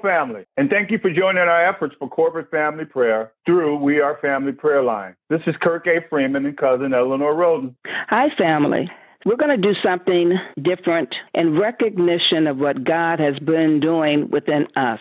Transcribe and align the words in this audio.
family. 0.00 0.44
And 0.56 0.70
thank 0.70 0.90
you 0.90 0.98
for 0.98 1.10
joining 1.10 1.42
our 1.42 1.66
efforts 1.66 1.94
for 1.98 2.08
corporate 2.08 2.50
family 2.50 2.84
prayer 2.84 3.32
through 3.46 3.78
We 3.78 4.00
Are 4.00 4.18
Family 4.20 4.52
Prayer 4.52 4.82
Line. 4.82 5.14
This 5.30 5.40
is 5.46 5.54
Kirk 5.60 5.86
A. 5.86 6.06
Freeman 6.08 6.46
and 6.46 6.56
cousin 6.56 6.94
Eleanor 6.94 7.34
Roden. 7.34 7.76
Hi, 8.08 8.28
family. 8.36 8.88
We're 9.24 9.36
going 9.36 9.60
to 9.60 9.74
do 9.74 9.78
something 9.82 10.38
different 10.62 11.14
in 11.34 11.58
recognition 11.58 12.46
of 12.46 12.58
what 12.58 12.84
God 12.84 13.18
has 13.18 13.38
been 13.40 13.80
doing 13.80 14.30
within 14.30 14.66
us. 14.76 15.00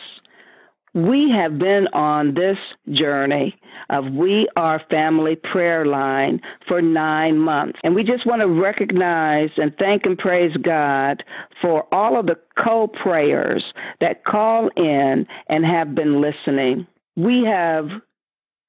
We 0.98 1.30
have 1.30 1.60
been 1.60 1.86
on 1.94 2.34
this 2.34 2.58
journey 2.92 3.56
of 3.92 4.06
We 4.14 4.50
Are 4.56 4.82
Family 4.90 5.36
Prayer 5.36 5.86
Line 5.86 6.42
for 6.68 6.82
nine 6.82 7.38
months. 7.38 7.78
And 7.84 7.94
we 7.94 8.04
just 8.04 8.26
want 8.26 8.42
to 8.42 8.48
recognize 8.48 9.52
and 9.58 9.72
thank 9.78 10.08
and 10.08 10.18
praise 10.18 10.58
God 10.58 11.24
for 11.62 11.86
all 11.94 12.20
of 12.20 12.26
the 12.26 12.40
co 12.58 12.88
prayers 12.88 13.64
that 14.02 14.26
call 14.26 14.72
in 14.76 15.28
and 15.50 15.64
have 15.64 15.94
been 15.94 16.20
listening. 16.20 16.88
We 17.16 17.44
have 17.46 17.90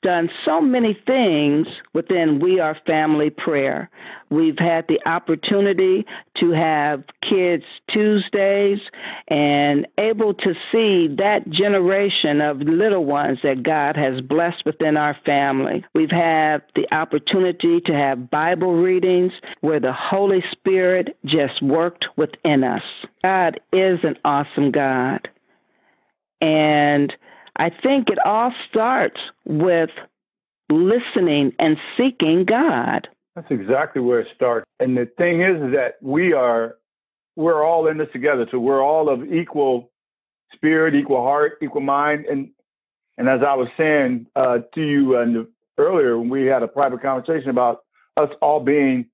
done 0.03 0.31
so 0.45 0.61
many 0.61 0.97
things 1.07 1.67
within 1.93 2.39
We 2.41 2.61
Are 2.61 2.77
Family 2.87 3.31
Prayer. 3.31 3.91
We've 4.31 4.59
had 4.59 4.85
the 4.89 5.01
opportunity 5.07 6.07
to 6.39 6.51
have 6.53 7.03
Kids 7.29 7.65
Tuesdays 7.91 8.79
and 9.29 9.87
able 9.99 10.35
to 10.35 10.55
see 10.71 11.15
that 11.17 11.49
generation 11.51 12.41
of 12.41 12.59
little 12.61 13.05
ones 13.05 13.39
that 13.43 13.63
God 13.63 13.97
has 13.97 14.21
blessed 14.21 14.65
within 14.65 14.97
our 14.97 15.17
family. 15.27 15.85
We've 15.95 16.11
had 16.11 16.59
the 16.77 16.87
opportunity 16.95 17.81
to 17.87 17.93
have 17.93 18.31
Bible 18.31 18.75
readings 18.75 19.33
where 19.63 19.81
the 19.81 19.93
Holy 19.93 20.45
Spirit 20.53 21.17
just 21.25 21.61
worked 21.63 22.07
within 22.17 22.63
us. 22.63 22.83
God 23.25 23.61
is 23.73 23.99
an 24.05 24.17
awesome 24.25 24.71
God. 24.71 25.29
And 26.41 27.13
I 27.59 27.71
think 27.71 28.09
it 28.09 28.19
all 28.25 28.53
starts 28.69 29.21
with 29.45 29.91
listening 30.71 31.53
and 31.59 31.77
seeking 31.97 32.45
God. 32.45 33.09
That's 33.35 33.51
exactly 33.51 34.03
where 34.03 34.21
it 34.21 34.29
starts. 34.35 34.67
And 34.81 34.97
the 34.97 35.07
thing 35.17 35.43
is, 35.43 35.73
that 35.73 35.97
we 36.01 36.33
are 36.33 36.77
we're 37.37 37.65
all 37.65 37.87
in 37.87 37.99
this 37.99 38.09
together. 38.13 38.47
So 38.51 38.59
we're 38.59 38.83
all 38.83 39.09
of 39.09 39.33
equal 39.33 39.91
spirit, 40.55 40.95
equal 40.95 41.23
heart, 41.23 41.59
equal 41.63 41.83
mind. 41.83 42.27
And 42.27 42.51
and 43.17 43.29
as 43.29 43.41
I 43.47 43.55
was 43.55 43.69
saying 43.77 44.27
uh, 44.37 44.59
to 44.75 44.81
you 44.81 45.17
uh, 45.17 45.81
earlier, 45.81 46.19
when 46.19 46.29
we 46.29 46.47
had 46.47 46.63
a 46.63 46.69
private 46.69 47.03
conversation 47.03 47.51
about 47.51 47.81
us 48.17 48.31
all 48.41 48.61
being 48.61 49.07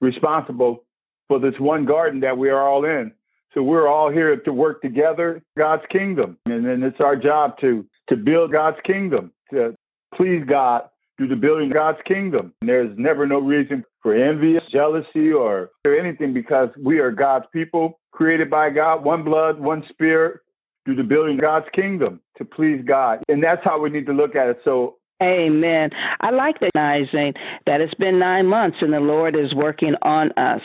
responsible 0.00 0.84
for 1.28 1.38
this 1.38 1.54
one 1.58 1.84
garden 1.84 2.20
that 2.20 2.36
we 2.36 2.50
are 2.50 2.68
all 2.68 2.84
in. 2.84 3.12
So 3.54 3.62
we're 3.62 3.88
all 3.88 4.10
here 4.10 4.36
to 4.36 4.52
work 4.52 4.80
together, 4.80 5.42
God's 5.56 5.82
kingdom. 5.90 6.38
And 6.46 6.64
then 6.64 6.82
it's 6.82 7.00
our 7.00 7.16
job 7.16 7.58
to 7.60 7.86
to 8.08 8.16
build 8.16 8.52
God's 8.52 8.78
kingdom, 8.84 9.32
to 9.52 9.74
please 10.14 10.42
God 10.46 10.82
through 11.16 11.28
the 11.28 11.36
building 11.36 11.68
of 11.68 11.74
God's 11.74 11.98
kingdom. 12.06 12.52
And 12.60 12.68
there's 12.68 12.96
never 12.98 13.26
no 13.26 13.38
reason 13.38 13.84
for 14.02 14.14
envy, 14.14 14.56
jealousy, 14.72 15.32
or, 15.32 15.70
or 15.84 15.94
anything 15.94 16.32
because 16.32 16.70
we 16.82 16.98
are 16.98 17.10
God's 17.10 17.44
people, 17.52 18.00
created 18.10 18.50
by 18.50 18.70
God, 18.70 19.04
one 19.04 19.22
blood, 19.22 19.60
one 19.60 19.84
spirit, 19.90 20.40
through 20.84 20.96
the 20.96 21.04
building 21.04 21.34
of 21.34 21.40
God's 21.40 21.66
kingdom 21.74 22.20
to 22.38 22.44
please 22.44 22.82
God. 22.84 23.22
And 23.28 23.42
that's 23.42 23.62
how 23.62 23.78
we 23.78 23.90
need 23.90 24.06
to 24.06 24.12
look 24.12 24.34
at 24.34 24.48
it. 24.48 24.60
So 24.64 24.96
Amen. 25.22 25.90
I 26.22 26.30
like 26.30 26.56
recognizing 26.62 27.34
that 27.66 27.82
it's 27.82 27.94
been 27.94 28.18
nine 28.18 28.46
months 28.46 28.78
and 28.80 28.92
the 28.92 29.00
Lord 29.00 29.36
is 29.36 29.54
working 29.54 29.94
on 30.00 30.32
us 30.38 30.62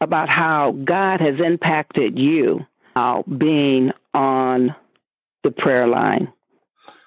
about 0.00 0.28
how 0.28 0.72
God 0.84 1.20
has 1.20 1.34
impacted 1.44 2.18
you 2.18 2.66
being 3.38 3.92
on 4.14 4.74
the 5.44 5.50
prayer 5.50 5.86
line. 5.86 6.32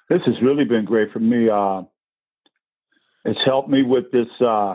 This 0.08 0.22
has 0.26 0.34
really 0.42 0.64
been 0.64 0.84
great 0.84 1.12
for 1.12 1.20
me. 1.20 1.48
Uh, 1.48 1.82
it's 3.24 3.40
helped 3.44 3.68
me 3.68 3.82
with 3.82 4.10
this, 4.12 4.28
uh, 4.40 4.74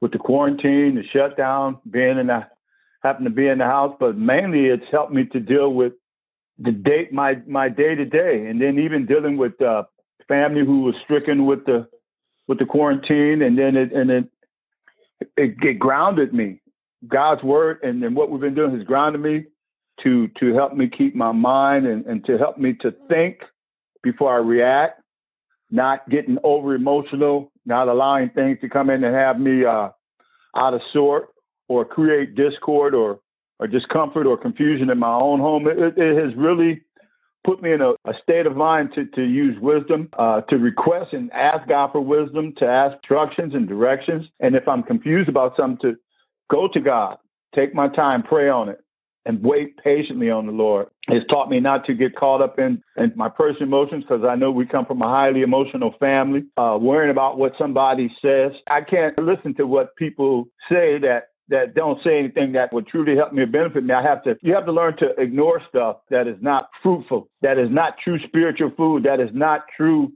with 0.00 0.12
the 0.12 0.18
quarantine, 0.18 0.94
the 0.94 1.04
shutdown, 1.12 1.78
being 1.90 2.18
in 2.18 2.28
the, 2.28 2.46
happen 3.02 3.24
to 3.24 3.30
be 3.30 3.48
in 3.48 3.58
the 3.58 3.64
house, 3.64 3.94
but 4.00 4.16
mainly 4.16 4.66
it's 4.66 4.84
helped 4.90 5.12
me 5.12 5.24
to 5.26 5.40
deal 5.40 5.72
with 5.72 5.92
the 6.58 6.70
date, 6.72 7.12
my 7.12 7.34
my 7.46 7.68
day 7.68 7.94
to 7.94 8.04
day, 8.04 8.46
and 8.46 8.60
then 8.60 8.78
even 8.78 9.06
dealing 9.06 9.36
with 9.36 9.60
uh, 9.60 9.82
family 10.28 10.64
who 10.64 10.82
was 10.82 10.94
stricken 11.02 11.46
with 11.46 11.66
the 11.66 11.86
with 12.46 12.58
the 12.58 12.64
quarantine, 12.64 13.42
and 13.42 13.58
then 13.58 13.76
it 13.76 13.92
and 13.92 14.10
it 14.10 14.24
it, 15.36 15.56
it 15.60 15.78
grounded 15.78 16.32
me 16.32 16.60
God's 17.08 17.42
word 17.42 17.78
and 17.82 18.14
what 18.14 18.30
we've 18.30 18.40
been 18.40 18.54
doing 18.54 18.76
has 18.76 18.86
grounded 18.86 19.20
me 19.20 19.44
to 20.02 20.28
to 20.40 20.54
help 20.54 20.74
me 20.74 20.88
keep 20.88 21.14
my 21.14 21.32
mind 21.32 21.86
and, 21.86 22.04
and 22.06 22.24
to 22.26 22.38
help 22.38 22.58
me 22.58 22.74
to 22.80 22.92
think 23.08 23.38
before 24.02 24.34
I 24.34 24.38
react, 24.38 25.00
not 25.70 26.08
getting 26.10 26.38
over 26.44 26.74
emotional, 26.74 27.52
not 27.64 27.88
allowing 27.88 28.30
things 28.30 28.58
to 28.60 28.68
come 28.68 28.90
in 28.90 29.02
and 29.04 29.14
have 29.14 29.38
me 29.38 29.64
uh, 29.64 29.90
out 30.56 30.74
of 30.74 30.80
sort 30.92 31.28
or 31.68 31.84
create 31.84 32.34
discord 32.34 32.94
or 32.94 33.20
or 33.60 33.66
discomfort 33.66 34.26
or 34.26 34.36
confusion 34.36 34.90
in 34.90 34.98
my 34.98 35.14
own 35.14 35.38
home. 35.38 35.68
It, 35.68 35.78
it 35.96 36.22
has 36.22 36.34
really 36.36 36.82
put 37.44 37.62
me 37.62 37.72
in 37.72 37.80
a, 37.80 37.90
a, 38.04 38.12
state 38.22 38.46
of 38.46 38.56
mind 38.56 38.90
to, 38.94 39.04
to 39.04 39.22
use 39.22 39.56
wisdom, 39.60 40.08
uh, 40.18 40.40
to 40.42 40.56
request 40.56 41.12
and 41.12 41.30
ask 41.32 41.68
God 41.68 41.92
for 41.92 42.00
wisdom, 42.00 42.54
to 42.58 42.66
ask 42.66 42.96
instructions 42.96 43.54
and 43.54 43.68
directions. 43.68 44.26
And 44.40 44.56
if 44.56 44.66
I'm 44.66 44.82
confused 44.82 45.28
about 45.28 45.54
something, 45.56 45.78
to 45.92 45.98
Go 46.50 46.68
to 46.72 46.80
God, 46.80 47.18
take 47.54 47.74
my 47.74 47.88
time, 47.88 48.22
pray 48.22 48.48
on 48.48 48.68
it, 48.68 48.80
and 49.26 49.42
wait 49.42 49.76
patiently 49.78 50.30
on 50.30 50.46
the 50.46 50.52
Lord. 50.52 50.88
It's 51.08 51.26
taught 51.28 51.48
me 51.48 51.60
not 51.60 51.86
to 51.86 51.94
get 51.94 52.16
caught 52.16 52.42
up 52.42 52.58
in, 52.58 52.82
in 52.96 53.12
my 53.16 53.28
personal 53.28 53.62
emotions 53.64 54.04
because 54.04 54.24
I 54.24 54.34
know 54.34 54.50
we 54.50 54.66
come 54.66 54.86
from 54.86 55.02
a 55.02 55.08
highly 55.08 55.42
emotional 55.42 55.94
family, 55.98 56.44
uh, 56.56 56.78
worrying 56.80 57.10
about 57.10 57.38
what 57.38 57.52
somebody 57.58 58.14
says. 58.20 58.52
I 58.68 58.82
can't 58.82 59.18
listen 59.20 59.54
to 59.56 59.66
what 59.66 59.96
people 59.96 60.46
say 60.68 60.98
that 60.98 61.28
that 61.48 61.74
don't 61.74 62.02
say 62.02 62.18
anything 62.18 62.52
that 62.52 62.72
would 62.72 62.86
truly 62.86 63.16
help 63.16 63.32
me 63.34 63.42
or 63.42 63.46
benefit 63.46 63.84
me. 63.84 63.92
I 63.92 64.02
have 64.02 64.22
to 64.24 64.36
you 64.40 64.54
have 64.54 64.64
to 64.66 64.72
learn 64.72 64.96
to 64.98 65.10
ignore 65.18 65.60
stuff 65.68 65.98
that 66.10 66.26
is 66.26 66.38
not 66.40 66.70
fruitful, 66.82 67.28
that 67.42 67.58
is 67.58 67.68
not 67.70 67.94
true 68.02 68.18
spiritual 68.26 68.72
food, 68.76 69.02
that 69.04 69.20
is 69.20 69.30
not 69.32 69.64
true 69.76 70.12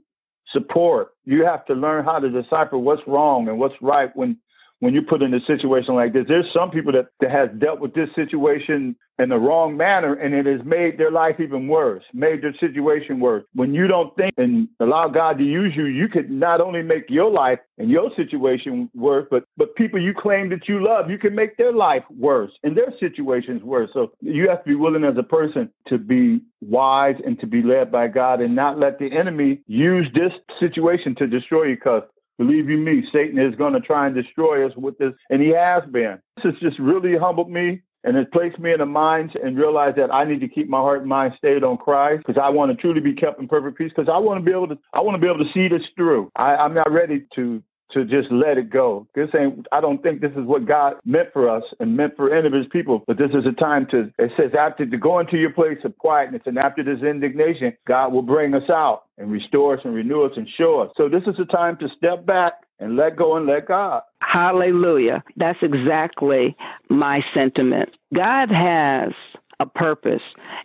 support. 0.51 1.09
You 1.25 1.45
have 1.45 1.65
to 1.65 1.73
learn 1.73 2.05
how 2.05 2.19
to 2.19 2.29
decipher 2.29 2.77
what's 2.77 3.03
wrong 3.05 3.47
and 3.47 3.59
what's 3.59 3.75
right 3.81 4.09
when 4.15 4.37
when 4.79 4.93
you 4.93 5.01
put 5.01 5.21
in 5.21 5.33
a 5.33 5.39
situation 5.45 5.95
like 5.95 6.13
this. 6.13 6.25
There's 6.27 6.45
some 6.53 6.71
people 6.71 6.91
that, 6.93 7.07
that 7.19 7.31
has 7.31 7.49
dealt 7.59 7.79
with 7.79 7.93
this 7.93 8.09
situation 8.15 8.95
in 9.19 9.29
the 9.29 9.37
wrong 9.37 9.75
manner 9.75 10.13
and 10.13 10.33
it 10.33 10.45
has 10.45 10.65
made 10.65 10.97
their 10.97 11.11
life 11.11 11.35
even 11.39 11.67
worse, 11.67 12.03
made 12.13 12.41
their 12.41 12.55
situation 12.59 13.19
worse. 13.19 13.43
When 13.53 13.73
you 13.73 13.87
don't 13.87 14.15
think 14.15 14.33
and 14.37 14.69
allow 14.79 15.09
God 15.09 15.37
to 15.39 15.43
use 15.43 15.73
you, 15.75 15.85
you 15.85 16.07
could 16.07 16.31
not 16.31 16.61
only 16.61 16.81
make 16.81 17.09
your 17.09 17.29
life 17.29 17.59
and 17.77 17.89
your 17.89 18.11
situation 18.15 18.89
worse, 18.95 19.27
but 19.29 19.43
but 19.57 19.75
people 19.75 20.01
you 20.01 20.13
claim 20.17 20.49
that 20.49 20.67
you 20.67 20.83
love, 20.83 21.09
you 21.09 21.17
can 21.17 21.35
make 21.35 21.57
their 21.57 21.73
life 21.73 22.03
worse 22.17 22.51
and 22.63 22.77
their 22.77 22.93
situations 22.99 23.61
worse. 23.61 23.89
So 23.93 24.13
you 24.21 24.47
have 24.49 24.63
to 24.63 24.69
be 24.69 24.75
willing 24.75 25.03
as 25.03 25.17
a 25.17 25.23
person 25.23 25.69
to 25.87 25.97
be 25.97 26.41
wise 26.61 27.15
and 27.25 27.39
to 27.41 27.47
be 27.47 27.61
led 27.61 27.91
by 27.91 28.07
God 28.07 28.41
and 28.41 28.55
not 28.55 28.79
let 28.79 28.99
the 28.99 29.11
enemy 29.11 29.61
use 29.67 30.07
this 30.13 30.31
situation 30.59 31.15
to 31.15 31.27
destroy 31.27 31.65
you 31.65 31.75
because 31.75 32.03
Believe 32.39 32.69
you 32.69 32.77
me, 32.77 33.03
Satan 33.13 33.37
is 33.37 33.53
going 33.55 33.73
to 33.73 33.81
try 33.81 34.07
and 34.07 34.15
destroy 34.15 34.65
us 34.65 34.73
with 34.75 34.97
this, 34.97 35.13
and 35.29 35.41
he 35.41 35.49
has 35.49 35.83
been. 35.91 36.17
This 36.37 36.45
has 36.45 36.53
just 36.61 36.79
really 36.79 37.15
humbled 37.15 37.51
me 37.51 37.81
and 38.03 38.15
it 38.15 38.31
placed 38.31 38.57
me 38.59 38.71
in 38.71 38.79
the 38.79 38.85
mind 38.85 39.31
and 39.43 39.57
realized 39.57 39.97
that 39.97 40.13
I 40.13 40.23
need 40.23 40.39
to 40.39 40.47
keep 40.47 40.69
my 40.69 40.79
heart 40.79 41.01
and 41.01 41.09
mind 41.09 41.33
stayed 41.37 41.63
on 41.63 41.77
Christ 41.77 42.23
because 42.25 42.41
I 42.41 42.49
want 42.49 42.71
to 42.71 42.81
truly 42.81 43.01
be 43.01 43.13
kept 43.13 43.41
in 43.41 43.47
perfect 43.47 43.77
peace 43.77 43.91
because 43.95 44.09
I 44.09 44.17
want 44.17 44.39
to 44.39 44.45
be 44.45 44.55
able 44.55 44.69
to 44.69 44.77
I 44.93 45.01
want 45.01 45.15
to 45.15 45.21
be 45.21 45.27
able 45.27 45.43
to 45.43 45.51
see 45.53 45.67
this 45.67 45.85
through. 45.95 46.31
I, 46.35 46.55
I'm 46.55 46.73
not 46.73 46.89
ready 46.91 47.25
to 47.35 47.61
to 47.93 48.05
just 48.05 48.31
let 48.31 48.57
it 48.57 48.69
go. 48.69 49.07
This 49.15 49.29
ain't, 49.35 49.65
I 49.71 49.81
don't 49.81 50.01
think 50.03 50.21
this 50.21 50.31
is 50.31 50.45
what 50.45 50.67
God 50.67 50.95
meant 51.05 51.29
for 51.33 51.49
us 51.49 51.63
and 51.79 51.97
meant 51.97 52.15
for 52.15 52.33
any 52.33 52.45
of 52.45 52.53
his 52.53 52.67
people. 52.71 53.03
But 53.07 53.17
this 53.17 53.31
is 53.31 53.45
a 53.47 53.51
time 53.59 53.87
to, 53.91 54.11
it 54.19 54.31
says, 54.37 54.51
after 54.57 54.85
to 54.85 54.97
go 54.97 55.19
into 55.19 55.37
your 55.37 55.51
place 55.51 55.79
of 55.83 55.97
quietness 55.97 56.43
and 56.45 56.57
after 56.59 56.83
this 56.83 57.01
indignation, 57.01 57.73
God 57.87 58.13
will 58.13 58.21
bring 58.21 58.53
us 58.53 58.69
out 58.69 59.05
and 59.19 59.29
restore 59.31 59.77
us 59.77 59.81
and 59.83 59.93
renew 59.93 60.23
us 60.23 60.31
and 60.35 60.47
show 60.57 60.79
us. 60.79 60.91
So 60.97 61.09
this 61.09 61.23
is 61.27 61.35
the 61.37 61.45
time 61.45 61.77
to 61.77 61.87
step 61.95 62.25
back 62.25 62.53
and 62.79 62.95
let 62.95 63.17
go 63.17 63.35
and 63.35 63.45
let 63.45 63.67
God. 63.67 64.01
Hallelujah. 64.21 65.23
That's 65.35 65.59
exactly 65.61 66.55
my 66.89 67.21
sentiment. 67.33 67.89
God 68.15 68.49
has 68.49 69.11
a 69.59 69.65
purpose. 69.65 70.21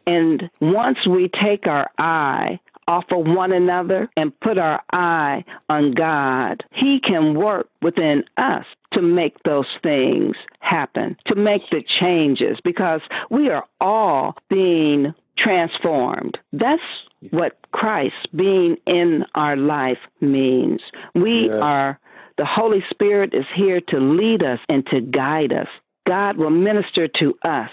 And 0.06 0.44
once 0.60 0.98
we 1.06 1.28
take 1.42 1.66
our 1.66 1.90
eye 1.98 2.60
off 2.86 3.04
of 3.10 3.26
one 3.26 3.50
another 3.50 4.08
and 4.16 4.38
put 4.40 4.58
our 4.58 4.82
eye 4.92 5.44
on 5.68 5.92
God, 5.92 6.62
He 6.70 7.00
can 7.00 7.34
work 7.34 7.68
within 7.82 8.24
us 8.36 8.64
to 8.92 9.02
make 9.02 9.42
those 9.42 9.66
things 9.82 10.36
happen, 10.60 11.16
to 11.26 11.34
make 11.34 11.62
the 11.70 11.82
changes, 12.00 12.58
because 12.62 13.00
we 13.30 13.48
are 13.48 13.64
all 13.80 14.36
being 14.48 15.14
transformed. 15.38 16.38
That's 16.52 16.82
what 17.30 17.58
Christ 17.72 18.28
being 18.34 18.76
in 18.86 19.24
our 19.34 19.56
life 19.56 19.98
means. 20.20 20.80
We 21.14 21.46
yes. 21.48 21.58
are, 21.62 22.00
the 22.38 22.46
Holy 22.46 22.84
Spirit 22.90 23.34
is 23.34 23.46
here 23.54 23.80
to 23.88 23.98
lead 23.98 24.42
us 24.42 24.58
and 24.68 24.86
to 24.86 25.00
guide 25.00 25.52
us. 25.52 25.68
God 26.06 26.36
will 26.36 26.50
minister 26.50 27.08
to 27.20 27.34
us 27.42 27.70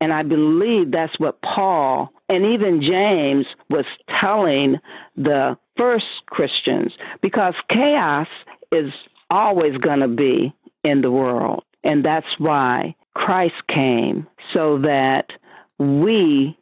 And 0.00 0.12
I 0.12 0.22
believe 0.22 0.90
that's 0.90 1.18
what 1.18 1.42
Paul 1.42 2.10
and 2.28 2.44
even 2.46 2.80
James 2.82 3.46
was 3.68 3.84
telling 4.20 4.76
the 5.16 5.58
first 5.76 6.06
Christians 6.26 6.92
because 7.20 7.54
chaos 7.68 8.28
is 8.72 8.92
always 9.30 9.76
going 9.76 10.00
to 10.00 10.08
be 10.08 10.54
in 10.84 11.02
the 11.02 11.10
world. 11.10 11.64
And 11.84 12.04
that's 12.04 12.26
why 12.38 12.94
Christ 13.14 13.54
came 13.68 14.26
so 14.54 14.78
that 14.78 15.26
we, 15.78 16.56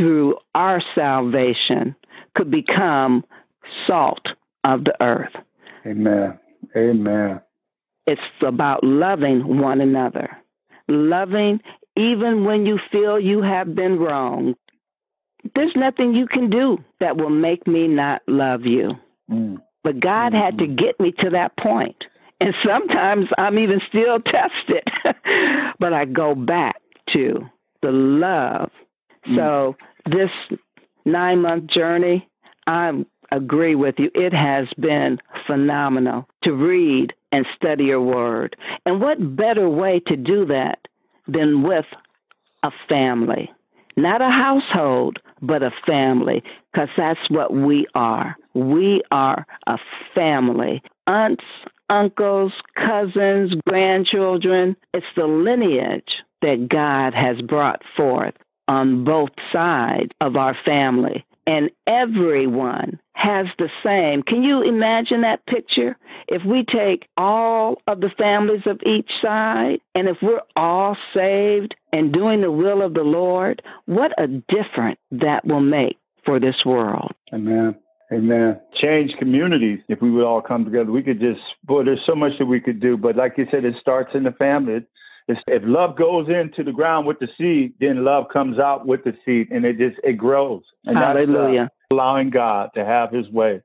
through 0.00 0.36
our 0.54 0.82
salvation, 0.94 1.94
could 2.34 2.50
become 2.50 3.22
salt 3.86 4.24
of 4.64 4.84
the 4.84 4.94
earth. 5.02 5.34
Amen. 5.84 6.38
Amen. 6.74 7.40
It's 8.06 8.20
about 8.46 8.82
loving 8.82 9.58
one 9.60 9.82
another, 9.82 10.38
loving 10.88 11.60
even 11.96 12.44
when 12.44 12.64
you 12.64 12.78
feel 12.90 13.20
you 13.20 13.42
have 13.42 13.74
been 13.74 13.98
wrong. 13.98 14.54
There's 15.54 15.72
nothing 15.76 16.14
you 16.14 16.26
can 16.26 16.48
do 16.48 16.78
that 17.00 17.16
will 17.16 17.30
make 17.30 17.66
me 17.66 17.86
not 17.88 18.22
love 18.26 18.62
you. 18.64 18.92
Mm. 19.30 19.58
But 19.84 20.00
God 20.00 20.32
mm-hmm. 20.32 20.42
had 20.42 20.58
to 20.58 20.66
get 20.66 20.98
me 20.98 21.12
to 21.20 21.30
that 21.30 21.56
point. 21.58 21.96
And 22.40 22.54
sometimes 22.66 23.26
I'm 23.36 23.58
even 23.58 23.80
still 23.88 24.18
tested, 24.24 24.84
but 25.78 25.92
I 25.92 26.06
go 26.06 26.34
back 26.34 26.76
to 27.12 27.40
the 27.82 27.90
love. 27.90 28.70
Mm. 29.28 29.36
So 29.36 29.76
this 30.06 30.30
nine 31.04 31.42
month 31.42 31.70
journey, 31.70 32.28
I 32.66 33.04
agree 33.32 33.74
with 33.74 33.94
you. 33.98 34.10
It 34.14 34.32
has 34.32 34.66
been 34.78 35.18
phenomenal 35.46 36.28
to 36.44 36.52
read 36.52 37.12
and 37.32 37.46
study 37.56 37.84
your 37.84 38.00
word. 38.00 38.56
And 38.84 39.00
what 39.00 39.36
better 39.36 39.68
way 39.68 40.00
to 40.06 40.16
do 40.16 40.46
that 40.46 40.78
than 41.28 41.62
with 41.62 41.86
a 42.62 42.70
family? 42.88 43.50
Not 43.96 44.22
a 44.22 44.30
household, 44.30 45.18
but 45.42 45.62
a 45.62 45.70
family, 45.86 46.42
because 46.72 46.88
that's 46.96 47.20
what 47.28 47.52
we 47.52 47.86
are. 47.94 48.36
We 48.54 49.02
are 49.10 49.46
a 49.66 49.78
family. 50.14 50.82
Aunts, 51.06 51.44
uncles, 51.88 52.52
cousins, 52.76 53.52
grandchildren. 53.68 54.76
It's 54.94 55.06
the 55.16 55.26
lineage 55.26 56.22
that 56.42 56.68
God 56.68 57.14
has 57.14 57.40
brought 57.42 57.82
forth 57.96 58.34
on 58.70 59.02
both 59.02 59.30
sides 59.52 60.12
of 60.20 60.36
our 60.36 60.56
family. 60.64 61.26
And 61.44 61.70
everyone 61.88 63.00
has 63.14 63.46
the 63.58 63.68
same. 63.84 64.22
Can 64.22 64.44
you 64.44 64.62
imagine 64.62 65.22
that 65.22 65.44
picture? 65.46 65.96
If 66.28 66.42
we 66.44 66.64
take 66.64 67.08
all 67.16 67.82
of 67.88 68.00
the 68.00 68.10
families 68.16 68.62
of 68.66 68.80
each 68.86 69.10
side, 69.20 69.80
and 69.96 70.06
if 70.06 70.18
we're 70.22 70.42
all 70.54 70.96
saved 71.12 71.74
and 71.92 72.12
doing 72.12 72.42
the 72.42 72.52
will 72.52 72.80
of 72.80 72.94
the 72.94 73.02
Lord, 73.02 73.60
what 73.86 74.12
a 74.16 74.28
difference 74.28 75.00
that 75.10 75.44
will 75.44 75.60
make 75.60 75.98
for 76.24 76.38
this 76.38 76.64
world. 76.64 77.10
Amen. 77.34 77.74
Amen. 78.12 78.60
Change 78.80 79.10
communities. 79.18 79.80
If 79.88 80.00
we 80.00 80.12
would 80.12 80.24
all 80.24 80.42
come 80.42 80.64
together, 80.64 80.92
we 80.92 81.02
could 81.02 81.18
just, 81.18 81.40
boy, 81.64 81.82
there's 81.82 82.06
so 82.06 82.14
much 82.14 82.32
that 82.38 82.46
we 82.46 82.60
could 82.60 82.80
do. 82.80 82.96
But 82.96 83.16
like 83.16 83.34
you 83.36 83.46
said, 83.50 83.64
it 83.64 83.74
starts 83.80 84.10
in 84.14 84.22
the 84.22 84.32
family. 84.32 84.84
If 85.48 85.62
love 85.64 85.96
goes 85.96 86.28
into 86.28 86.62
the 86.64 86.72
ground 86.72 87.06
with 87.06 87.18
the 87.18 87.28
seed, 87.38 87.74
then 87.80 88.04
love 88.04 88.26
comes 88.32 88.58
out 88.58 88.86
with 88.86 89.04
the 89.04 89.12
seed, 89.24 89.48
and 89.50 89.64
it 89.64 89.78
just 89.78 90.00
it 90.04 90.14
grows. 90.14 90.62
And 90.84 90.98
Hallelujah. 90.98 91.62
That's, 91.62 91.72
uh, 91.92 91.94
allowing 91.94 92.30
God 92.30 92.70
to 92.74 92.84
have 92.84 93.12
His 93.12 93.28
way 93.28 93.62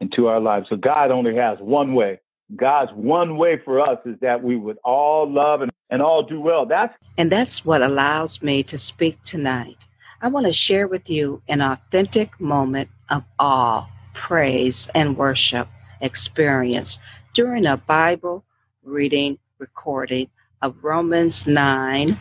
into 0.00 0.26
our 0.28 0.40
lives. 0.40 0.66
So 0.70 0.76
God 0.76 1.10
only 1.10 1.36
has 1.36 1.58
one 1.60 1.94
way. 1.94 2.20
God's 2.56 2.90
one 2.92 3.36
way 3.36 3.60
for 3.64 3.80
us 3.80 3.98
is 4.04 4.18
that 4.20 4.42
we 4.42 4.56
would 4.56 4.78
all 4.84 5.30
love 5.30 5.60
and, 5.60 5.70
and 5.90 6.02
all 6.02 6.22
do 6.22 6.40
well. 6.40 6.66
That's 6.66 6.94
and 7.16 7.30
that's 7.30 7.64
what 7.64 7.82
allows 7.82 8.42
me 8.42 8.62
to 8.64 8.78
speak 8.78 9.22
tonight. 9.24 9.76
I 10.22 10.28
want 10.28 10.46
to 10.46 10.52
share 10.52 10.88
with 10.88 11.08
you 11.08 11.42
an 11.48 11.60
authentic 11.60 12.40
moment 12.40 12.90
of 13.08 13.24
awe, 13.38 13.88
praise, 14.14 14.88
and 14.94 15.16
worship 15.16 15.68
experience 16.00 16.98
during 17.34 17.66
a 17.66 17.76
Bible 17.76 18.44
reading 18.82 19.38
recording 19.58 20.28
of 20.62 20.84
Romans 20.84 21.46
9 21.46 22.16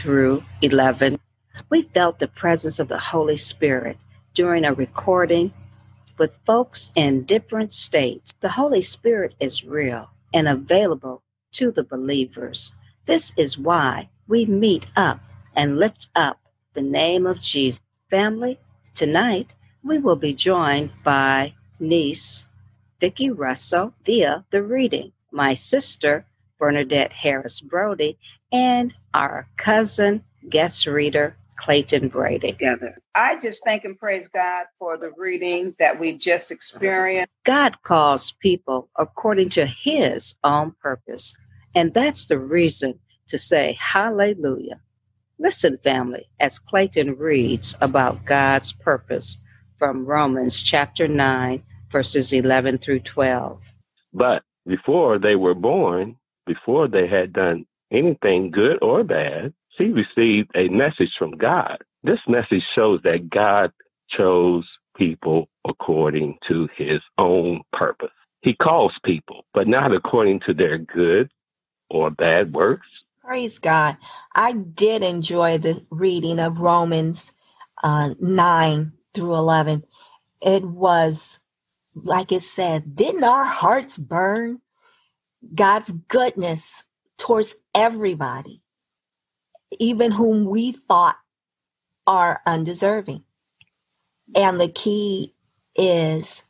through 0.00 0.42
11. 0.62 1.20
We 1.70 1.82
felt 1.94 2.18
the 2.18 2.28
presence 2.28 2.78
of 2.80 2.88
the 2.88 2.98
Holy 2.98 3.36
Spirit 3.36 3.96
during 4.34 4.64
a 4.64 4.74
recording 4.74 5.52
with 6.18 6.32
folks 6.44 6.90
in 6.96 7.24
different 7.24 7.72
states. 7.72 8.32
The 8.40 8.48
Holy 8.48 8.82
Spirit 8.82 9.34
is 9.40 9.64
real 9.64 10.08
and 10.34 10.48
available 10.48 11.22
to 11.52 11.70
the 11.70 11.84
believers. 11.84 12.72
This 13.06 13.32
is 13.36 13.58
why 13.58 14.10
we 14.26 14.44
meet 14.46 14.86
up 14.96 15.20
and 15.54 15.78
lift 15.78 16.08
up 16.16 16.38
the 16.74 16.82
name 16.82 17.26
of 17.26 17.40
Jesus. 17.40 17.80
Family, 18.10 18.58
tonight 18.94 19.52
we 19.84 20.00
will 20.00 20.16
be 20.18 20.34
joined 20.34 20.90
by 21.04 21.54
niece 21.78 22.44
Vicki 23.00 23.30
Russell 23.30 23.94
via 24.04 24.44
the 24.50 24.62
reading. 24.62 25.12
My 25.30 25.54
sister 25.54 26.24
Bernadette 26.62 27.12
Harris 27.12 27.60
Brody, 27.60 28.16
and 28.52 28.94
our 29.14 29.48
cousin 29.56 30.22
guest 30.48 30.86
reader, 30.86 31.36
Clayton 31.58 32.08
Brady. 32.08 32.52
Together. 32.52 32.92
I 33.16 33.36
just 33.40 33.64
thank 33.64 33.84
and 33.84 33.98
praise 33.98 34.28
God 34.28 34.66
for 34.78 34.96
the 34.96 35.10
reading 35.16 35.74
that 35.80 35.98
we 35.98 36.16
just 36.16 36.52
experienced. 36.52 37.32
God 37.44 37.82
calls 37.82 38.34
people 38.40 38.88
according 38.96 39.48
to 39.50 39.66
his 39.66 40.36
own 40.44 40.76
purpose. 40.80 41.36
And 41.74 41.92
that's 41.92 42.26
the 42.26 42.38
reason 42.38 43.00
to 43.26 43.38
say 43.38 43.76
hallelujah. 43.80 44.78
Listen, 45.40 45.78
family, 45.82 46.28
as 46.38 46.60
Clayton 46.60 47.16
reads 47.18 47.74
about 47.80 48.24
God's 48.24 48.72
purpose 48.72 49.36
from 49.80 50.06
Romans 50.06 50.62
chapter 50.62 51.08
9, 51.08 51.60
verses 51.90 52.32
11 52.32 52.78
through 52.78 53.00
12. 53.00 53.60
But 54.12 54.44
before 54.64 55.18
they 55.18 55.34
were 55.34 55.54
born, 55.54 56.18
before 56.46 56.88
they 56.88 57.06
had 57.06 57.32
done 57.32 57.66
anything 57.92 58.50
good 58.50 58.78
or 58.82 59.04
bad, 59.04 59.52
she 59.78 59.84
received 59.84 60.50
a 60.54 60.68
message 60.68 61.10
from 61.18 61.32
God. 61.32 61.78
This 62.02 62.18
message 62.28 62.62
shows 62.74 63.00
that 63.04 63.30
God 63.30 63.72
chose 64.10 64.66
people 64.96 65.48
according 65.66 66.38
to 66.48 66.68
his 66.76 67.00
own 67.18 67.62
purpose. 67.72 68.10
He 68.42 68.54
calls 68.54 68.92
people, 69.04 69.44
but 69.54 69.68
not 69.68 69.94
according 69.94 70.40
to 70.46 70.54
their 70.54 70.78
good 70.78 71.30
or 71.88 72.10
bad 72.10 72.52
works. 72.52 72.86
Praise 73.24 73.58
God. 73.58 73.96
I 74.34 74.52
did 74.52 75.04
enjoy 75.04 75.58
the 75.58 75.84
reading 75.90 76.40
of 76.40 76.58
Romans 76.58 77.30
uh, 77.82 78.14
9 78.20 78.92
through 79.14 79.34
11. 79.36 79.84
It 80.40 80.64
was, 80.64 81.38
like 81.94 82.32
it 82.32 82.42
said, 82.42 82.96
didn't 82.96 83.22
our 83.22 83.44
hearts 83.44 83.96
burn 83.96 84.60
God's 85.54 85.92
goodness 86.08 86.84
towards 87.18 87.54
everybody, 87.74 88.62
even 89.78 90.12
whom 90.12 90.46
we 90.46 90.72
thought 90.72 91.16
are 92.06 92.40
undeserving. 92.46 93.24
And 94.36 94.60
the 94.60 94.68
key 94.68 95.34
is 95.76 96.44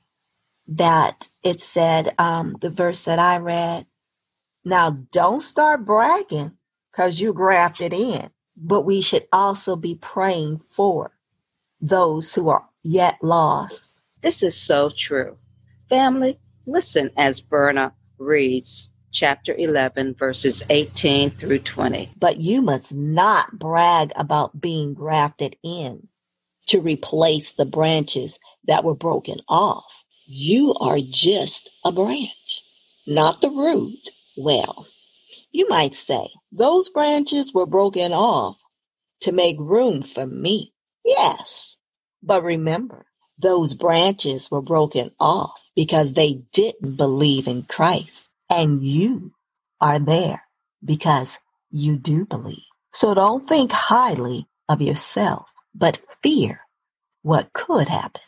that 0.69 1.29
it 1.43 1.61
said, 1.61 2.15
um, 2.19 2.57
the 2.61 2.71
verse 2.71 3.05
that 3.05 3.19
I 3.19 3.39
read, 3.39 3.87
now 4.65 4.91
don't 4.91 5.43
start 5.43 5.85
bragging 5.85 6.53
because 6.91 7.21
you 7.21 7.33
grafted 7.33 7.93
in, 7.93 8.31
but 8.57 8.83
we 8.83 9.01
should 9.01 9.27
also 9.33 9.77
be 9.77 9.97
praying 9.97 10.59
for 10.69 11.13
those 11.81 12.35
who 12.35 12.49
are 12.49 12.69
yet 12.83 13.19
lost. 13.23 13.95
This 14.23 14.43
is 14.43 14.61
so 14.61 14.91
true. 14.97 15.39
Family, 15.89 16.39
listen 16.67 17.11
as 17.17 17.41
Berna 17.41 17.95
reads 18.19 18.89
chapter 19.13 19.55
11, 19.57 20.15
verses 20.15 20.63
18 20.71 21.33
through 21.33 21.61
20. 21.61 22.13
But 22.19 22.41
you 22.41 22.63
must 22.63 22.95
not 22.95 23.59
brag 23.59 24.13
about 24.17 24.61
being 24.61 24.95
grafted 24.95 25.57
in 25.63 26.09
to 26.69 26.81
replace 26.81 27.55
the 27.55 27.67
branches 27.67 28.39
that 28.67 28.85
were 28.85 28.95
broken 28.95 29.39
off. 29.49 30.05
You 30.27 30.75
are 30.81 30.99
just 31.01 31.71
a 31.85 31.93
branch, 31.93 32.63
not 33.07 33.41
the 33.41 33.51
root. 33.51 34.09
Well, 34.37 34.87
you 35.53 35.69
might 35.69 35.95
say, 35.95 36.29
those 36.53 36.89
branches 36.89 37.53
were 37.55 37.67
broken 37.67 38.13
off 38.13 38.59
to 39.23 39.33
make 39.33 39.57
room 39.61 40.03
for 40.03 40.27
me. 40.27 40.73
Yes, 41.05 41.77
but 42.23 42.45
remember, 42.45 43.07
those 43.43 43.75
branches 43.75 44.51
were 44.51 44.63
broken 44.63 45.13
off 45.21 45.61
because 45.77 46.15
they 46.15 46.43
didn't 46.53 46.97
believe 46.97 47.49
in 47.49 47.65
Christ. 47.65 48.31
And 48.51 48.85
you 48.85 49.33
are 49.81 50.01
there 50.01 50.45
because 50.85 51.39
you 51.73 51.97
do 51.99 52.27
believe. 52.27 52.65
So 52.95 53.15
don't 53.15 53.49
think 53.49 53.73
highly 53.73 54.49
of 54.69 54.83
yourself, 54.83 55.49
but 55.75 56.01
fear 56.23 56.61
what 57.23 57.53
could 57.55 57.89
happen. 57.89 58.23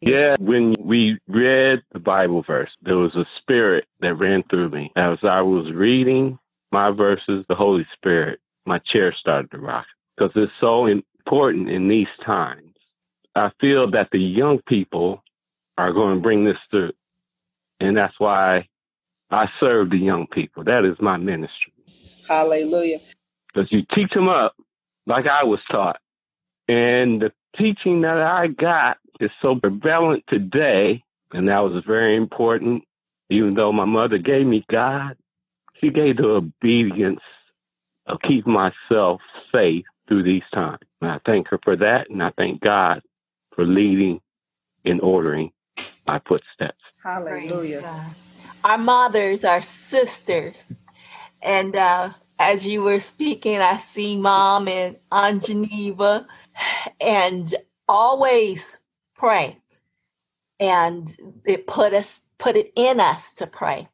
Yeah, 0.00 0.36
when 0.38 0.74
we 0.80 1.18
read 1.28 1.82
the 1.92 1.98
Bible 2.00 2.44
verse, 2.46 2.70
there 2.82 2.98
was 2.98 3.16
a 3.16 3.26
spirit 3.40 3.86
that 4.00 4.14
ran 4.14 4.44
through 4.50 4.70
me. 4.70 4.92
As 4.96 5.18
I 5.24 5.42
was 5.42 5.72
reading 5.74 6.38
my 6.72 6.92
verses, 6.92 7.44
the 7.48 7.56
Holy 7.56 7.86
Spirit, 7.96 8.40
my 8.66 8.78
chair 8.92 9.14
started 9.20 9.50
to 9.52 9.58
rock. 9.58 9.86
because 10.16 10.32
it's 10.36 10.52
so 10.60 10.86
important 10.86 11.70
in 11.70 11.88
these 11.88 12.08
times. 12.24 12.69
I 13.34 13.50
feel 13.60 13.90
that 13.92 14.08
the 14.12 14.18
young 14.18 14.60
people 14.66 15.22
are 15.78 15.92
going 15.92 16.16
to 16.16 16.20
bring 16.20 16.44
this 16.44 16.58
through. 16.70 16.92
And 17.80 17.96
that's 17.96 18.18
why 18.18 18.68
I 19.30 19.46
serve 19.58 19.90
the 19.90 19.96
young 19.96 20.26
people. 20.26 20.64
That 20.64 20.84
is 20.84 20.96
my 21.00 21.16
ministry. 21.16 21.72
Hallelujah. 22.28 23.00
Because 23.52 23.70
you 23.72 23.82
teach 23.94 24.10
them 24.12 24.28
up 24.28 24.54
like 25.06 25.26
I 25.26 25.44
was 25.44 25.60
taught. 25.70 26.00
And 26.68 27.22
the 27.22 27.32
teaching 27.56 28.02
that 28.02 28.18
I 28.18 28.48
got 28.48 28.98
is 29.20 29.30
so 29.40 29.56
prevalent 29.56 30.24
today. 30.28 31.02
And 31.32 31.48
that 31.48 31.60
was 31.60 31.82
very 31.86 32.16
important. 32.16 32.84
Even 33.30 33.54
though 33.54 33.72
my 33.72 33.84
mother 33.84 34.18
gave 34.18 34.46
me 34.46 34.64
God, 34.70 35.16
she 35.80 35.90
gave 35.90 36.16
the 36.16 36.26
obedience 36.26 37.20
of 38.06 38.18
keeping 38.22 38.52
myself 38.52 39.20
safe 39.52 39.84
through 40.08 40.24
these 40.24 40.42
times. 40.52 40.80
And 41.00 41.10
I 41.10 41.20
thank 41.24 41.48
her 41.48 41.58
for 41.62 41.76
that. 41.76 42.10
And 42.10 42.22
I 42.22 42.30
thank 42.36 42.60
God 42.60 43.02
for 43.60 43.66
leading 43.66 44.18
and 44.86 45.02
ordering 45.02 45.50
my 46.06 46.18
footsteps. 46.26 46.80
Hallelujah. 47.04 48.06
Our 48.64 48.78
mothers, 48.78 49.44
our 49.44 49.60
sisters. 49.60 50.56
And 51.42 51.76
uh, 51.76 52.14
as 52.38 52.64
you 52.64 52.80
were 52.80 53.00
speaking, 53.00 53.58
I 53.58 53.76
see 53.76 54.16
mom 54.16 54.66
and 54.66 54.96
Aunt 55.12 55.44
Geneva, 55.44 56.26
and 57.02 57.54
always 57.86 58.78
pray. 59.14 59.58
And 60.58 61.14
it 61.44 61.66
put 61.66 61.92
us, 61.92 62.22
put 62.38 62.56
it 62.56 62.72
in 62.76 62.98
us 62.98 63.34
to 63.34 63.46
pray. 63.46 63.88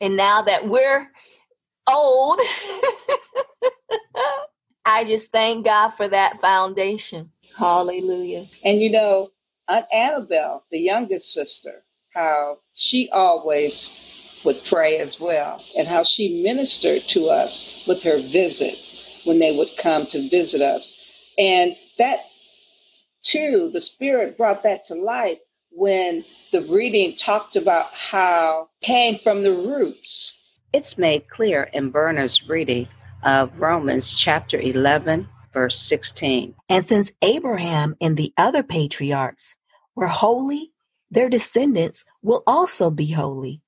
And 0.00 0.16
now 0.16 0.40
that 0.40 0.66
we're 0.66 1.10
old, 1.86 2.40
I 4.84 5.04
just 5.04 5.32
thank 5.32 5.64
God 5.64 5.90
for 5.90 6.08
that 6.08 6.40
foundation. 6.40 7.30
Hallelujah. 7.56 8.46
And 8.64 8.80
you 8.80 8.90
know, 8.90 9.30
Aunt 9.68 9.86
Annabelle, 9.92 10.64
the 10.70 10.78
youngest 10.78 11.32
sister, 11.32 11.84
how 12.12 12.58
she 12.74 13.08
always 13.10 14.40
would 14.44 14.62
pray 14.66 14.98
as 14.98 15.18
well, 15.18 15.62
and 15.78 15.88
how 15.88 16.04
she 16.04 16.42
ministered 16.42 17.02
to 17.02 17.28
us 17.28 17.84
with 17.88 18.02
her 18.02 18.18
visits 18.18 19.22
when 19.24 19.38
they 19.38 19.56
would 19.56 19.70
come 19.78 20.04
to 20.06 20.28
visit 20.28 20.60
us. 20.60 21.32
And 21.38 21.74
that, 21.98 22.20
too, 23.22 23.70
the 23.72 23.80
Spirit 23.80 24.36
brought 24.36 24.62
that 24.64 24.84
to 24.86 24.94
life 24.94 25.38
when 25.70 26.24
the 26.52 26.60
reading 26.62 27.16
talked 27.16 27.56
about 27.56 27.86
how 27.92 28.68
came 28.82 29.16
from 29.16 29.42
the 29.42 29.52
roots. 29.52 30.60
It's 30.72 30.98
made 30.98 31.28
clear 31.28 31.64
in 31.72 31.90
Berna's 31.90 32.48
reading 32.48 32.86
of 33.24 33.60
Romans 33.60 34.14
chapter 34.14 34.60
11, 34.60 35.28
verse 35.52 35.80
16. 35.80 36.54
And 36.68 36.86
since 36.86 37.12
Abraham 37.22 37.96
and 38.00 38.16
the 38.16 38.32
other 38.36 38.62
patriarchs 38.62 39.56
were 39.94 40.08
holy, 40.08 40.72
their 41.10 41.28
descendants 41.28 42.04
will 42.22 42.42
also 42.46 42.90
be 42.90 43.10
holy, 43.10 43.60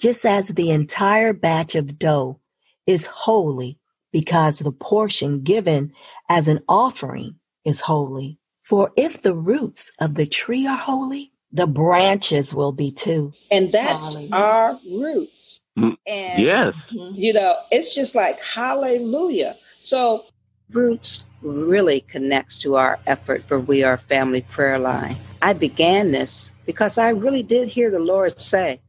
just 0.00 0.24
as 0.24 0.48
the 0.48 0.70
entire 0.70 1.32
batch 1.32 1.74
of 1.74 1.98
dough 1.98 2.40
is 2.86 3.06
holy 3.06 3.78
because 4.12 4.58
the 4.58 4.72
portion 4.72 5.42
given 5.42 5.92
as 6.28 6.48
an 6.48 6.60
offering 6.68 7.36
is 7.64 7.80
holy. 7.80 8.38
For 8.62 8.92
if 8.96 9.22
the 9.22 9.34
roots 9.34 9.92
of 9.98 10.14
the 10.14 10.26
tree 10.26 10.66
are 10.66 10.76
holy, 10.76 11.32
the 11.52 11.66
branches 11.66 12.54
will 12.54 12.72
be 12.72 12.92
too. 12.92 13.32
And 13.50 13.72
that's 13.72 14.14
hallelujah. 14.14 14.34
our 14.34 14.80
roots. 14.90 15.60
Mm, 15.80 15.96
and, 16.06 16.42
yes. 16.44 16.74
You 16.90 17.32
know, 17.32 17.56
it's 17.70 17.94
just 17.94 18.14
like 18.14 18.40
hallelujah. 18.40 19.56
So, 19.80 20.24
roots 20.72 21.24
really 21.42 22.02
connects 22.02 22.58
to 22.58 22.76
our 22.76 22.98
effort 23.06 23.44
for 23.48 23.60
We 23.60 23.82
Are 23.82 23.98
Family 23.98 24.42
Prayer 24.52 24.78
Line. 24.78 25.16
I 25.42 25.54
began 25.54 26.12
this 26.12 26.50
because 26.66 26.98
I 26.98 27.10
really 27.10 27.42
did 27.42 27.68
hear 27.68 27.90
the 27.90 27.98
Lord 27.98 28.38
say, 28.40 28.80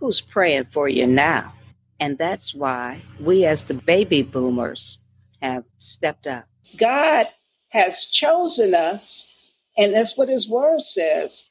Who's 0.00 0.20
praying 0.20 0.66
for 0.72 0.88
you 0.88 1.06
now? 1.06 1.52
And 2.00 2.18
that's 2.18 2.54
why 2.54 3.00
we, 3.20 3.46
as 3.46 3.64
the 3.64 3.74
baby 3.74 4.22
boomers, 4.22 4.98
have 5.40 5.64
stepped 5.78 6.26
up. 6.26 6.46
God 6.76 7.26
has 7.68 8.06
chosen 8.06 8.74
us, 8.74 9.52
and 9.78 9.94
that's 9.94 10.18
what 10.18 10.28
His 10.28 10.48
Word 10.48 10.80
says. 10.82 11.50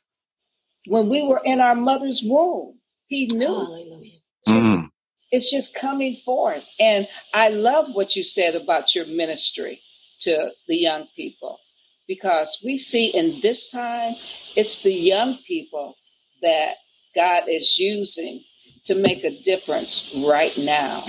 When 0.88 1.10
we 1.10 1.24
were 1.24 1.42
in 1.46 1.62
our 1.62 1.76
mother's 1.76 2.22
womb, 2.26 2.80
He 3.08 3.28
knew. 3.28 3.48
Hallelujah. 3.48 4.11
Mm. 4.48 4.90
It's 5.32 5.52
just 5.52 5.76
coming 5.76 6.16
forth. 6.16 6.68
And 6.80 7.08
I 7.34 7.50
love 7.50 7.94
what 7.94 8.16
you 8.16 8.24
said 8.24 8.56
about 8.56 8.96
your 8.96 9.06
ministry 9.06 9.80
to 10.22 10.52
the 10.68 10.76
young 10.76 11.08
people 11.16 11.60
because 12.08 12.62
we 12.64 12.78
see 12.78 13.08
in 13.08 13.40
this 13.42 13.72
time 13.72 14.12
it's 14.58 14.84
the 14.84 14.94
young 14.94 15.36
people 15.48 15.96
that 16.42 16.76
God 17.16 17.44
is 17.48 17.80
using 17.80 18.42
to 18.86 18.96
make 18.96 19.24
a 19.24 19.38
difference 19.44 20.24
right 20.28 20.58
now. 20.60 21.02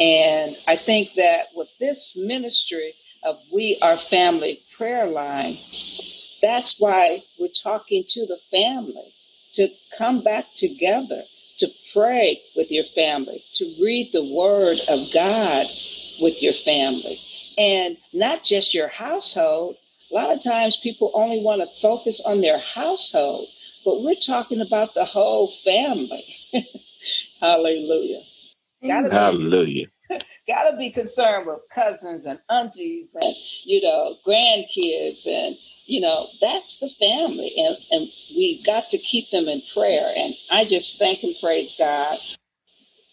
And 0.00 0.56
I 0.66 0.76
think 0.76 1.14
that 1.14 1.46
with 1.54 1.68
this 1.80 2.16
ministry 2.16 2.92
of 3.24 3.38
We 3.52 3.78
Are 3.82 3.96
Family 3.96 4.60
prayer 4.76 5.06
line, 5.06 5.54
that's 6.40 6.76
why 6.78 7.18
we're 7.38 7.48
talking 7.48 8.04
to 8.10 8.26
the 8.26 8.38
family 8.50 9.12
to 9.54 9.68
come 9.96 10.22
back 10.22 10.44
together, 10.54 11.22
to 11.58 11.68
pray 11.92 12.38
with 12.56 12.70
your 12.70 12.84
family, 12.84 13.40
to 13.54 13.64
read 13.82 14.10
the 14.12 14.24
word 14.34 14.76
of 14.88 15.00
God 15.12 15.66
with 16.20 16.42
your 16.42 16.52
family 16.52 17.16
and 17.58 17.96
not 18.12 18.44
just 18.44 18.74
your 18.74 18.88
household. 18.88 19.76
A 20.10 20.14
lot 20.14 20.34
of 20.34 20.42
times 20.42 20.76
people 20.76 21.10
only 21.14 21.42
want 21.42 21.60
to 21.60 21.66
focus 21.66 22.22
on 22.26 22.40
their 22.40 22.58
household, 22.58 23.46
but 23.84 24.02
we're 24.02 24.14
talking 24.14 24.60
about 24.60 24.94
the 24.94 25.04
whole 25.04 25.48
family. 25.48 26.22
Hallelujah. 27.40 28.20
Hallelujah. 28.82 29.86
Gotta 30.46 30.76
be 30.76 30.90
concerned 30.90 31.46
with 31.46 31.60
cousins 31.74 32.26
and 32.26 32.40
aunties 32.50 33.14
and, 33.14 33.34
you 33.64 33.82
know, 33.82 34.14
grandkids 34.26 35.26
and, 35.26 35.54
you 35.86 36.00
know, 36.00 36.26
that's 36.40 36.78
the 36.78 36.88
family. 36.88 37.50
And, 37.58 37.76
and 37.92 38.08
we 38.36 38.62
got 38.64 38.84
to 38.90 38.98
keep 38.98 39.30
them 39.30 39.48
in 39.48 39.60
prayer. 39.74 40.10
And 40.16 40.34
I 40.52 40.64
just 40.64 40.98
thank 40.98 41.22
and 41.22 41.34
praise 41.42 41.76
God. 41.78 42.18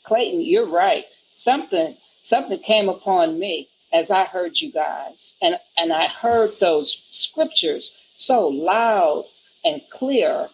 Clayton, 0.04 0.42
you're 0.42 0.66
right. 0.68 1.06
Something, 1.36 1.96
something 2.24 2.60
came 2.60 2.90
upon 2.90 3.40
me 3.40 3.70
as 3.94 4.12
I 4.12 4.26
heard 4.26 4.58
you 4.60 4.72
guys. 4.72 5.36
And, 5.42 5.58
and 5.78 5.94
I 5.94 6.08
heard 6.08 6.52
those 6.60 7.08
scriptures 7.12 7.96
so 8.16 8.48
loud 8.48 9.24
and 9.66 9.82
clear 9.92 10.48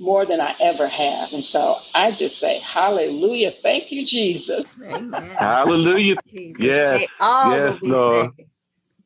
more 0.00 0.26
than 0.26 0.40
I 0.40 0.54
ever 0.60 0.86
have. 0.86 1.32
And 1.32 1.44
so 1.44 1.76
I 1.94 2.10
just 2.10 2.38
say, 2.38 2.60
Hallelujah. 2.60 3.50
Thank 3.50 3.92
you, 3.92 4.04
Jesus. 4.04 4.78
Amen. 4.82 5.36
Hallelujah. 5.38 6.16
Jesus. 6.30 6.60
Yes. 6.60 7.10
Yes, 7.44 7.78
Lord. 7.82 8.32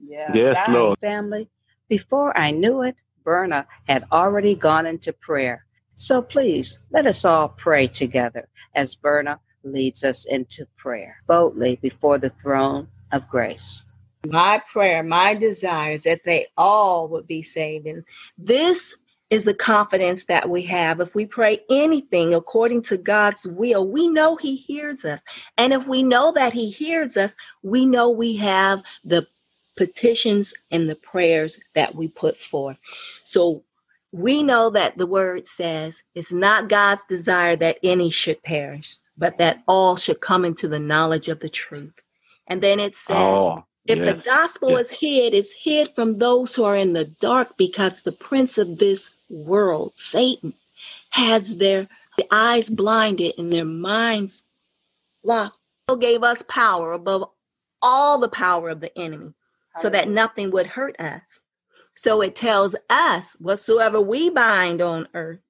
Yeah. 0.00 0.32
Yes, 0.34 0.56
Lord. 0.68 0.98
Family, 1.00 1.48
before 1.88 2.36
I 2.36 2.50
knew 2.50 2.82
it, 2.82 2.96
Berna 3.24 3.66
had 3.88 4.04
already 4.12 4.54
gone 4.56 4.86
into 4.86 5.12
prayer. 5.12 5.64
So 5.96 6.22
please 6.22 6.78
let 6.90 7.06
us 7.06 7.24
all 7.24 7.48
pray 7.50 7.86
together 7.86 8.48
as 8.74 8.94
Berna 8.94 9.40
leads 9.64 10.04
us 10.04 10.24
into 10.26 10.66
prayer 10.76 11.16
boldly 11.28 11.76
before 11.82 12.18
the 12.18 12.30
throne 12.42 12.88
of 13.12 13.28
grace. 13.28 13.84
My 14.26 14.62
prayer, 14.72 15.02
my 15.02 15.34
desire 15.34 15.94
is 15.94 16.04
that 16.04 16.24
they 16.24 16.46
all 16.56 17.08
would 17.08 17.26
be 17.26 17.42
saved. 17.42 17.86
And 17.86 18.04
this 18.38 18.96
is 19.32 19.44
the 19.44 19.54
confidence 19.54 20.24
that 20.24 20.50
we 20.50 20.60
have. 20.60 21.00
If 21.00 21.14
we 21.14 21.24
pray 21.24 21.60
anything 21.70 22.34
according 22.34 22.82
to 22.82 22.98
God's 22.98 23.46
will, 23.46 23.88
we 23.88 24.06
know 24.06 24.36
He 24.36 24.56
hears 24.56 25.06
us. 25.06 25.22
And 25.56 25.72
if 25.72 25.86
we 25.86 26.02
know 26.02 26.32
that 26.32 26.52
He 26.52 26.70
hears 26.70 27.16
us, 27.16 27.34
we 27.62 27.86
know 27.86 28.10
we 28.10 28.36
have 28.36 28.82
the 29.02 29.26
petitions 29.74 30.52
and 30.70 30.86
the 30.86 30.96
prayers 30.96 31.58
that 31.74 31.94
we 31.94 32.08
put 32.08 32.36
forth. 32.36 32.76
So 33.24 33.64
we 34.12 34.42
know 34.42 34.68
that 34.68 34.98
the 34.98 35.06
word 35.06 35.48
says 35.48 36.02
it's 36.14 36.30
not 36.32 36.68
God's 36.68 37.02
desire 37.08 37.56
that 37.56 37.78
any 37.82 38.10
should 38.10 38.42
perish, 38.42 38.96
but 39.16 39.38
that 39.38 39.62
all 39.66 39.96
should 39.96 40.20
come 40.20 40.44
into 40.44 40.68
the 40.68 40.78
knowledge 40.78 41.28
of 41.28 41.40
the 41.40 41.48
truth. 41.48 41.94
And 42.48 42.62
then 42.62 42.78
it 42.78 42.94
says, 42.94 43.16
oh, 43.16 43.64
if 43.86 43.98
yes, 43.98 44.06
the 44.06 44.22
gospel 44.22 44.70
yes. 44.70 44.86
is 44.86 44.92
hid, 44.92 45.34
it's 45.34 45.52
hid 45.52 45.94
from 45.94 46.18
those 46.18 46.54
who 46.54 46.64
are 46.64 46.76
in 46.76 46.92
the 46.92 47.04
dark 47.04 47.56
because 47.56 48.02
the 48.02 48.12
prince 48.12 48.56
of 48.58 48.78
this 48.78 49.10
world, 49.28 49.92
Satan, 49.96 50.54
has 51.10 51.56
their 51.56 51.88
eyes 52.30 52.70
blinded 52.70 53.34
and 53.38 53.52
their 53.52 53.64
minds 53.64 54.42
locked. 55.24 55.58
He 55.88 55.96
gave 55.96 56.22
us 56.22 56.42
power 56.42 56.92
above 56.92 57.28
all 57.80 58.18
the 58.18 58.28
power 58.28 58.70
of 58.70 58.80
the 58.80 58.96
enemy 58.96 59.32
so 59.78 59.90
that 59.90 60.08
nothing 60.08 60.52
would 60.52 60.66
hurt 60.68 60.98
us. 61.00 61.22
So 61.94 62.20
it 62.20 62.36
tells 62.36 62.76
us 62.88 63.36
whatsoever 63.40 64.00
we 64.00 64.30
bind 64.30 64.80
on 64.80 65.08
earth 65.12 65.40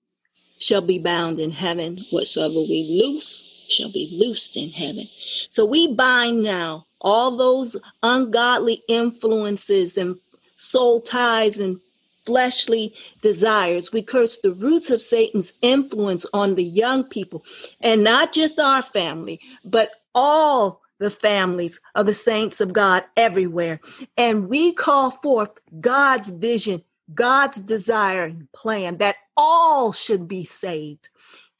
shall 0.59 0.81
be 0.81 0.99
bound 0.99 1.39
in 1.39 1.51
heaven, 1.51 1.99
whatsoever 2.11 2.55
we 2.55 3.03
loose 3.03 3.51
shall 3.73 3.91
be 3.91 4.17
loosed 4.21 4.57
in 4.57 4.71
heaven. 4.71 5.07
So 5.49 5.64
we 5.64 5.93
bind 5.93 6.43
now 6.43 6.87
all 7.00 7.37
those 7.37 7.76
ungodly 8.02 8.83
influences 8.88 9.97
and 9.97 10.19
soul 10.57 11.00
ties 11.00 11.59
and 11.59 11.81
fleshly 12.25 12.95
desires. 13.21 13.93
We 13.93 14.02
curse 14.02 14.38
the 14.38 14.52
roots 14.52 14.91
of 14.91 15.02
Satan's 15.02 15.55
influence 15.62 16.25
on 16.33 16.55
the 16.55 16.64
young 16.64 17.05
people, 17.05 17.45
and 17.81 18.05
not 18.05 18.33
just 18.33 18.59
our 18.61 18.83
family, 18.83 19.41
but 19.64 19.91
all 20.14 20.81
the 20.99 21.11
families 21.11 21.81
of 21.97 22.07
the 22.07 22.14
saints 22.14 22.61
of 22.61 22.73
God 22.73 23.05
everywhere. 23.17 23.81
And 24.17 24.49
we 24.49 24.73
call 24.73 25.11
forth 25.11 25.50
God's 25.81 26.29
vision, 26.29 26.85
God's 27.12 27.59
desire 27.59 28.25
and 28.25 28.50
plan 28.52 28.99
that 28.99 29.17
all 29.37 29.93
should 29.93 30.29
be 30.29 30.45
saved. 30.45 31.09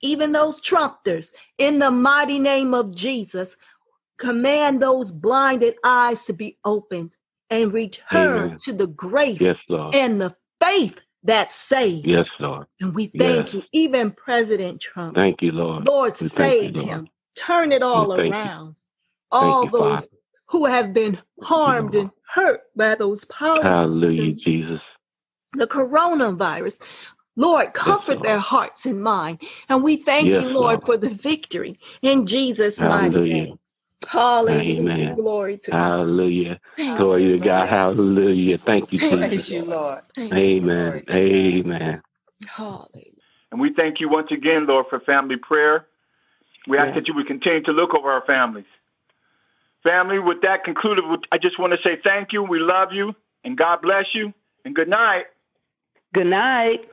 Even 0.03 0.33
those 0.33 0.61
trumpeters, 0.61 1.33
in 1.59 1.79
the 1.79 1.91
mighty 1.91 2.39
name 2.39 2.75
of 2.75 2.95
Jesus, 2.95 3.57
command 4.19 4.83
those 4.83 5.11
blinded 5.11 5.77
eyes 5.85 6.25
to 6.25 6.33
be 6.33 6.59
opened 6.65 7.15
and 7.51 7.73
return 7.73 8.45
Amen. 8.45 8.59
to 8.65 8.73
the 8.73 8.87
grace 8.87 9.41
yes, 9.41 9.57
and 9.71 10.21
the 10.21 10.35
faith 10.61 11.01
that 11.25 11.53
saves. 11.53 12.07
Yes, 12.07 12.29
Lord. 12.41 12.67
And 12.81 12.95
we 12.95 13.07
thank 13.07 13.53
yes. 13.53 13.55
you. 13.55 13.63
Even 13.73 14.11
President 14.11 14.81
Trump. 14.81 15.15
Thank 15.15 15.43
you, 15.43 15.53
Lord. 15.53 15.85
Lord, 15.85 16.19
we 16.21 16.29
save 16.29 16.75
you, 16.75 16.83
him. 16.83 17.09
Turn 17.37 17.73
it 17.73 17.83
all 17.83 18.13
around. 18.13 18.69
You. 18.69 18.77
All 19.31 19.69
those 19.69 20.09
who 20.49 20.67
have 20.67 20.93
been 20.93 21.19
harmed 21.43 21.95
and 21.95 22.11
hurt 22.29 22.63
by 22.77 22.95
those 22.95 23.25
powers. 23.27 23.63
Hallelujah, 23.63 24.35
Jesus. 24.35 24.81
The 25.55 25.67
coronavirus. 25.67 26.79
Lord, 27.37 27.73
comfort 27.73 28.15
yes, 28.15 28.23
their 28.23 28.39
hearts 28.39 28.85
and 28.87 29.03
mind. 29.03 29.41
And 29.69 29.83
we 29.83 29.97
thank 29.97 30.29
yes, 30.29 30.43
you, 30.43 30.51
Lord, 30.51 30.83
Lord, 30.83 30.87
for 30.87 30.97
the 30.97 31.11
victory 31.11 31.79
in 32.03 32.27
Jesus' 32.27 32.79
Hallelujah. 32.79 33.11
mighty 33.11 33.45
name. 33.47 33.59
Hallelujah. 34.07 34.81
Amen. 34.81 35.15
Glory 35.17 35.59
to 35.59 35.71
Hallelujah. 35.71 36.61
God. 36.77 36.99
Glory 36.99 37.33
to 37.33 37.39
God. 37.39 37.69
Hallelujah. 37.69 38.59
Thank 38.59 38.93
you, 38.93 38.99
Jesus. 38.99 39.19
Praise 39.19 39.51
you, 39.51 39.65
Lord. 39.65 40.03
Amen. 40.19 41.03
Amen. 41.11 42.03
Hallelujah. 42.47 43.13
And 43.51 43.61
we 43.61 43.73
thank 43.73 44.01
you 44.01 44.09
once 44.09 44.31
again, 44.31 44.67
Lord, 44.67 44.87
for 44.89 45.01
family 45.01 45.37
prayer. 45.37 45.87
We 46.67 46.79
ask 46.79 46.89
yeah. 46.89 46.95
that 46.95 47.09
you 47.09 47.15
would 47.15 47.27
continue 47.27 47.63
to 47.65 47.73
look 47.73 47.95
over 47.95 48.11
our 48.11 48.25
families. 48.25 48.67
Family, 49.83 50.19
with 50.19 50.43
that 50.43 50.65
concluded, 50.65 51.05
I 51.33 51.39
just 51.39 51.59
want 51.59 51.73
to 51.73 51.79
say 51.83 51.99
thank 52.03 52.33
you. 52.33 52.43
We 52.43 52.61
love 52.61 52.93
you, 52.93 53.15
and 53.45 53.59
God 53.59 53.83
bless 53.83 54.15
you, 54.15 54.33
and 54.65 54.75
good 54.75 54.89
night. 54.89 55.25
Good 56.15 56.29
night. 56.29 56.89